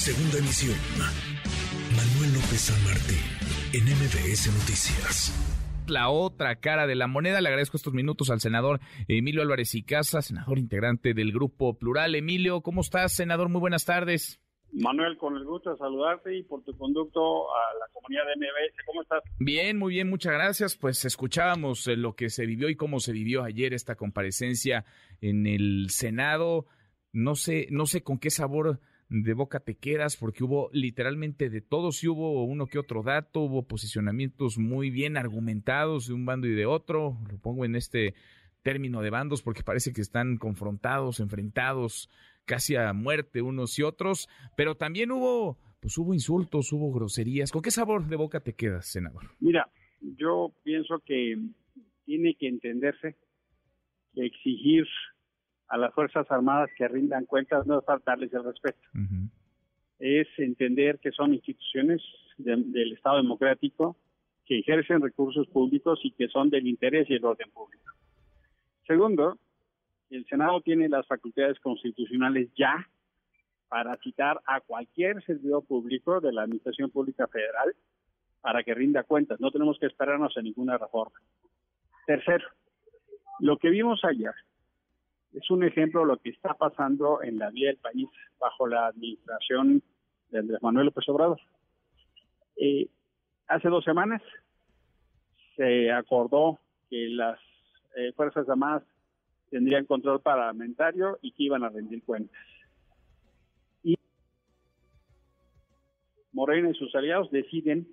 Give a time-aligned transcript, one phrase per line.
[0.00, 0.78] Segunda emisión.
[1.94, 3.20] Manuel López San Martín,
[3.74, 5.28] en MBS Noticias.
[5.88, 7.42] La otra cara de la moneda.
[7.42, 12.14] Le agradezco estos minutos al senador Emilio Álvarez y Casa, senador integrante del Grupo Plural.
[12.14, 13.50] Emilio, ¿cómo estás, senador?
[13.50, 14.40] Muy buenas tardes.
[14.72, 18.86] Manuel, con el gusto de saludarte y por tu conducto a la comunidad de MBS.
[18.86, 19.22] ¿Cómo estás?
[19.38, 20.76] Bien, muy bien, muchas gracias.
[20.76, 24.86] Pues escuchábamos eh, lo que se vivió y cómo se vivió ayer esta comparecencia
[25.20, 26.64] en el Senado.
[27.12, 28.80] No sé, no sé con qué sabor
[29.10, 33.40] de boca te quedas porque hubo literalmente de todo, sí hubo uno que otro dato,
[33.40, 38.14] hubo posicionamientos muy bien argumentados de un bando y de otro, lo pongo en este
[38.62, 42.08] término de bandos porque parece que están confrontados, enfrentados
[42.44, 47.50] casi a muerte unos y otros, pero también hubo pues hubo insultos, hubo groserías.
[47.50, 49.30] ¿Con qué sabor de boca te quedas, senador?
[49.40, 49.68] Mira,
[50.00, 51.38] yo pienso que
[52.04, 53.16] tiene que entenderse
[54.14, 54.86] que exigir
[55.70, 58.80] a las Fuerzas Armadas que rindan cuentas no es faltarles el respeto.
[60.00, 62.02] Es entender que son instituciones
[62.36, 63.96] del Estado democrático
[64.44, 67.84] que ejercen recursos públicos y que son del interés y el orden público.
[68.84, 69.38] Segundo,
[70.10, 72.88] el Senado tiene las facultades constitucionales ya
[73.68, 77.72] para citar a cualquier servidor público de la Administración Pública Federal
[78.40, 79.38] para que rinda cuentas.
[79.38, 81.16] No tenemos que esperarnos a ninguna reforma.
[82.06, 82.48] Tercero,
[83.38, 84.34] lo que vimos ayer
[85.32, 88.86] es un ejemplo de lo que está pasando en la vida del país bajo la
[88.86, 89.82] administración
[90.30, 91.40] de Andrés Manuel López Obrador.
[92.56, 92.88] Eh,
[93.46, 94.22] hace dos semanas
[95.56, 96.58] se acordó
[96.88, 97.38] que las
[97.96, 98.82] eh, Fuerzas Armadas
[99.50, 102.40] tendrían control parlamentario y que iban a rendir cuentas.
[103.82, 103.96] Y
[106.32, 107.88] Morena y sus aliados deciden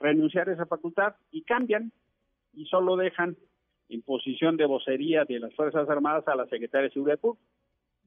[0.00, 1.92] renunciar a esa facultad y cambian
[2.54, 3.36] y solo dejan
[3.92, 7.44] en posición de vocería de las Fuerzas Armadas a la Secretaria de Seguridad Pública.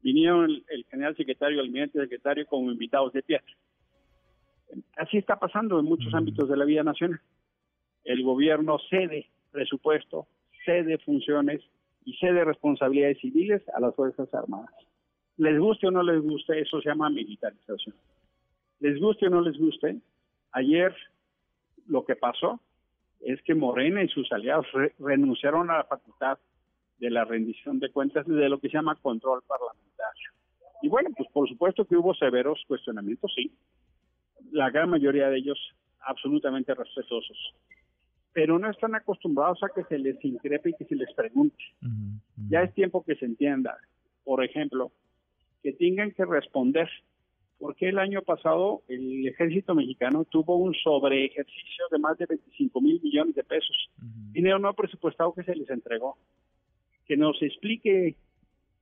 [0.02, 3.42] Vinieron el, general secretario, el almirante secretario como invitados de pie.
[4.98, 7.20] Así está pasando en muchos ámbitos de la vida nacional.
[8.04, 10.28] El gobierno cede presupuesto,
[10.66, 11.62] cede funciones
[12.04, 14.76] y cede responsabilidades civiles a las Fuerzas Armadas.
[15.38, 17.96] Les guste o no les guste, eso se llama militarización.
[18.80, 19.98] Les guste o no les guste,
[20.52, 20.96] ayer
[21.88, 22.60] lo que pasó
[23.26, 24.68] es que Morena y sus aliados
[25.00, 26.38] renunciaron a la facultad
[27.00, 30.30] de la rendición de cuentas de lo que se llama control parlamentario.
[30.84, 33.52] Y bueno, pues por supuesto que hubo severos cuestionamientos, sí.
[34.52, 35.58] La gran mayoría de ellos
[36.02, 37.56] absolutamente respetuosos.
[38.32, 41.58] Pero no están acostumbrados a que se les increpe y que se les pregunte.
[42.48, 43.76] Ya es tiempo que se entienda,
[44.24, 44.92] por ejemplo,
[45.64, 46.90] que tengan que responder
[47.60, 52.82] porque el año pasado el ejército mexicano tuvo un sobre ejercicio de más de 25
[52.82, 53.90] mil millones de pesos,
[54.32, 56.18] dinero no presupuestado que se les entregó.
[57.06, 58.16] Que nos explique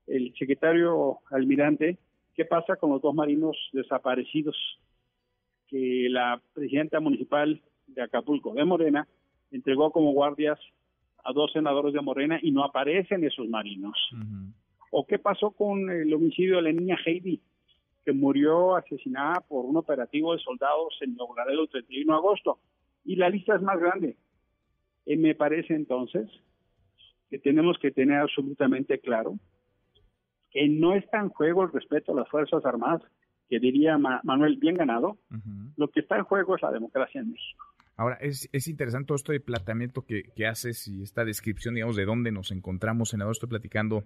[0.08, 1.98] el secretario almirante
[2.36, 4.56] qué pasa con los dos marinos desaparecidos
[5.68, 9.08] que la presidenta municipal de Acapulco, de Morena,
[9.52, 10.60] entregó como guardias
[11.24, 13.98] a dos senadores de Morena y no aparecen esos marinos.
[14.92, 17.42] ¿O qué pasó con el homicidio de la niña Heidi?
[18.06, 22.60] Que murió asesinada por un operativo de soldados en Nuevo Laredo el 31 de agosto.
[23.06, 24.18] Y la lista es más grande.
[25.06, 26.30] Y me parece entonces
[27.30, 29.38] que tenemos que tener absolutamente claro
[30.52, 33.02] que no está en juego el respeto a las Fuerzas Armadas,
[33.50, 35.18] que diría Manuel, bien ganado.
[35.76, 37.66] Lo que está en juego es la democracia en México.
[37.96, 41.96] Ahora, es, es interesante todo esto de planteamiento que, que haces y esta descripción, digamos,
[41.96, 43.34] de dónde nos encontramos, senador.
[43.34, 44.04] Estoy platicando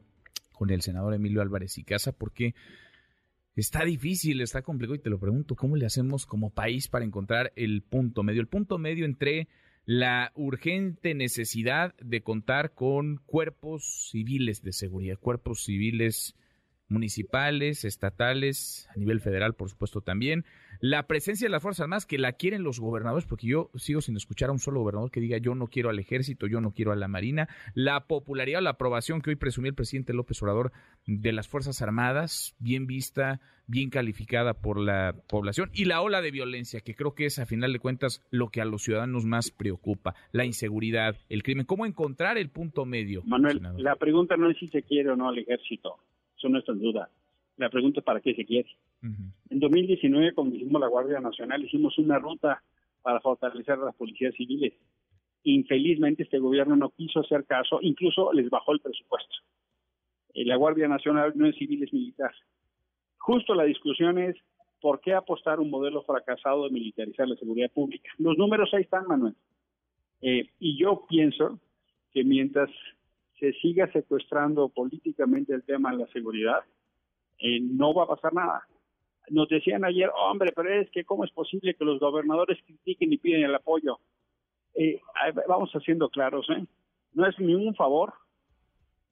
[0.53, 2.55] con el senador Emilio Álvarez y Casa, porque
[3.57, 7.53] Está difícil, está complicado y te lo pregunto, ¿cómo le hacemos como país para encontrar
[7.55, 8.39] el punto medio?
[8.39, 9.47] El punto medio entre
[9.83, 16.35] la urgente necesidad de contar con cuerpos civiles de seguridad, cuerpos civiles
[16.89, 20.45] municipales, estatales, a nivel federal, por supuesto también.
[20.79, 24.15] La presencia de las Fuerzas Armadas que la quieren los gobernadores, porque yo sigo sin
[24.15, 26.91] escuchar a un solo gobernador que diga yo no quiero al ejército, yo no quiero
[26.91, 27.49] a la Marina.
[27.73, 30.71] La popularidad, la aprobación que hoy presumió el presidente López Obrador
[31.05, 35.71] de las Fuerzas Armadas, bien vista, bien calificada por la población.
[35.73, 38.61] Y la ola de violencia, que creo que es a final de cuentas lo que
[38.61, 41.65] a los ciudadanos más preocupa, la inseguridad, el crimen.
[41.65, 43.23] ¿Cómo encontrar el punto medio?
[43.25, 45.97] Manuel, la pregunta no es si se quiere o no al ejército
[46.37, 47.09] son nuestras dudas.
[47.57, 48.69] La pregunta es para qué se quiere.
[49.01, 52.61] En 2019, cuando hicimos la Guardia Nacional, hicimos una ruta
[53.01, 54.73] para fortalecer las policías civiles.
[55.43, 59.35] Infelizmente, este gobierno no quiso hacer caso, incluso les bajó el presupuesto.
[60.33, 62.31] Eh, la Guardia Nacional no es civil, es militar.
[63.17, 64.35] Justo la discusión es
[64.81, 68.09] por qué apostar un modelo fracasado de militarizar la seguridad pública.
[68.17, 69.35] Los números ahí están, Manuel.
[70.21, 71.59] Eh, y yo pienso
[72.11, 72.69] que mientras
[73.39, 76.59] se siga secuestrando políticamente el tema de la seguridad,
[77.39, 78.63] eh, no va a pasar nada.
[79.29, 83.17] nos decían ayer, hombre, pero es que cómo es posible que los gobernadores critiquen y
[83.17, 83.99] piden el apoyo.
[84.73, 85.01] Eh,
[85.47, 86.65] vamos haciendo claros, ¿eh?
[87.13, 88.13] No es ningún favor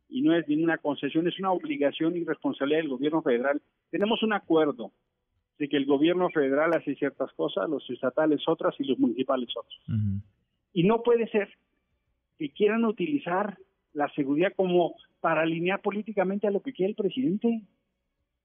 [0.07, 3.61] y no es ninguna concesión, es una obligación y responsabilidad del gobierno federal.
[3.89, 4.91] Tenemos un acuerdo
[5.57, 10.21] de que el gobierno federal hace ciertas cosas, los estatales otras y los municipales otras.
[10.73, 11.49] Y no puede ser
[12.37, 13.57] que quieran utilizar
[13.95, 17.61] la seguridad como para alinear políticamente a lo que quiere el presidente.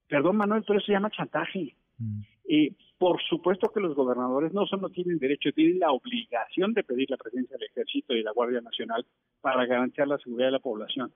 [0.08, 1.74] Perdón, Manuel, pero eso se llama chantaje.
[1.98, 2.20] Mm.
[2.48, 7.10] Eh, por supuesto que los gobernadores no solo tienen derecho, tienen la obligación de pedir
[7.10, 9.04] la presencia del ejército y de la Guardia Nacional
[9.40, 11.12] para garantizar la seguridad de la población.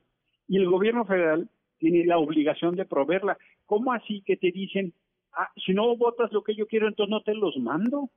[0.48, 1.48] Y el gobierno federal
[1.78, 3.36] tiene la obligación de proveerla.
[3.66, 4.94] ¿Cómo así que te dicen,
[5.32, 8.10] ah, si no votas lo que yo quiero, entonces no te los mando?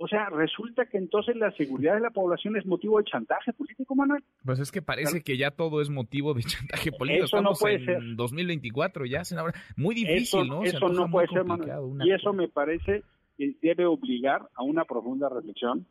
[0.00, 3.96] O sea, resulta que entonces la seguridad de la población es motivo de chantaje político,
[3.96, 4.22] Manuel.
[4.44, 7.24] Pues es que parece que ya todo es motivo de chantaje político.
[7.24, 8.16] Eso Estamos no puede en ser.
[8.16, 9.52] 2024 ya, senador.
[9.76, 10.62] Muy difícil, ¿no?
[10.62, 12.06] Eso no puede ser, Manuel.
[12.06, 13.02] Y eso me parece
[13.36, 15.84] que debe obligar a una profunda reflexión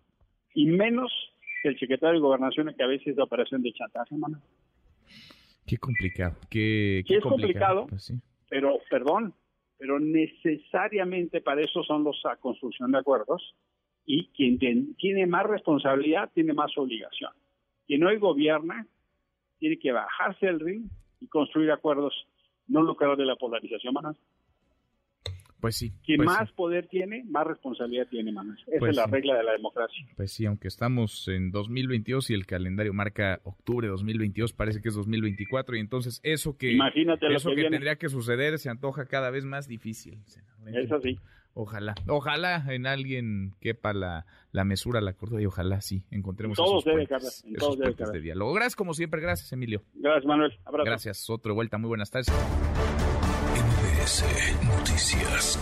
[0.53, 1.11] y menos
[1.61, 4.41] que el secretario de Gobernación que a veces es de operación de chantaje, Manuel.
[5.65, 6.37] Qué complicado.
[6.49, 8.13] Qué, qué es complicado, pues
[8.49, 9.33] pero, perdón,
[9.77, 13.53] pero necesariamente para eso son los a construcción de acuerdos
[14.07, 14.57] y quien
[14.95, 17.31] tiene más responsabilidad tiene más obligación.
[17.85, 18.87] Quien hoy gobierna
[19.59, 20.89] tiene que bajarse del ring
[21.19, 22.13] y construir acuerdos
[22.67, 24.15] no lucrados de la polarización, Manuel.
[25.59, 25.91] Pues sí.
[26.05, 28.57] Quien pues más poder tiene, más responsabilidad tiene, Manuel.
[28.67, 30.05] Esa pues es la regla de la democracia.
[30.15, 34.87] Pues sí, aunque estamos en 2022 y el calendario marca octubre de 2022, parece que
[34.87, 39.31] es 2024 y entonces eso que, Imagínate eso que, tendría que suceder se antoja cada
[39.31, 40.19] vez más difícil.
[40.73, 41.17] Eso sí.
[41.59, 46.69] Ojalá, ojalá en alguien quepa la, la mesura, la cordura y ojalá sí encontremos todos
[46.69, 48.53] esos, debe puentes, esos puentes de diálogo.
[48.53, 49.81] Gracias como siempre, gracias Emilio.
[49.95, 50.85] Gracias Manuel, abrazo.
[50.85, 52.27] Gracias, otro vuelta, muy buenas tardes.
[53.55, 54.23] MBS
[54.67, 55.59] Noticias.